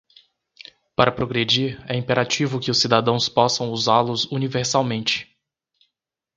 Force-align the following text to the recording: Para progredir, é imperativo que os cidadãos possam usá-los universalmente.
Para 0.95 1.11
progredir, 1.11 1.79
é 1.87 1.95
imperativo 1.95 2.59
que 2.59 2.71
os 2.71 2.79
cidadãos 2.79 3.29
possam 3.29 3.69
usá-los 3.71 4.25
universalmente. 4.31 5.31